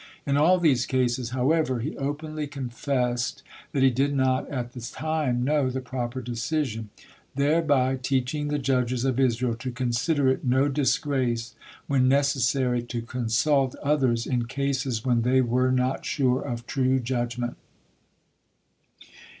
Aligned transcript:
In 0.25 0.35
all 0.35 0.57
these 0.57 0.87
cases, 0.87 1.29
however, 1.29 1.79
he 1.79 1.95
openly 1.95 2.47
confessed 2.47 3.43
that 3.71 3.83
he 3.83 3.91
did 3.91 4.15
not 4.15 4.49
at 4.49 4.71
the 4.73 4.81
time 4.81 5.43
know 5.43 5.69
the 5.69 5.79
proper 5.79 6.23
decision, 6.23 6.89
thereby 7.35 7.97
teaching 8.01 8.47
the 8.47 8.57
judges 8.57 9.05
of 9.05 9.19
Israel 9.19 9.53
to 9.57 9.69
consider 9.69 10.27
it 10.27 10.43
no 10.43 10.67
disgrace, 10.69 11.53
when 11.85 12.07
necessary, 12.07 12.81
to 12.81 13.03
consult 13.03 13.75
others 13.83 14.25
in 14.25 14.47
cases 14.47 15.05
when 15.05 15.21
they 15.21 15.39
were 15.39 15.71
not 15.71 16.03
sure 16.03 16.41
of 16.41 16.65
true 16.65 16.99
judgement. 16.99 17.55